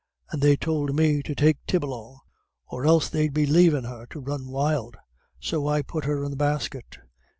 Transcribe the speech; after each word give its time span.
And 0.31 0.41
they 0.41 0.55
tould 0.57 0.95
me 0.95 1.21
to 1.21 1.35
take 1.35 1.63
Tib 1.67 1.85
along, 1.85 2.21
or 2.65 2.87
else 2.87 3.07
they'd 3.07 3.35
be 3.35 3.45
lavin' 3.45 3.83
her 3.83 4.07
to 4.07 4.19
run 4.19 4.47
wild; 4.49 4.97
so 5.39 5.67
I 5.67 5.83
put 5.83 6.05
her 6.05 6.23
in 6.23 6.31
the 6.31 6.37
basket. 6.37 6.97